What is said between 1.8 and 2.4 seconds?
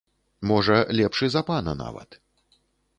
нават.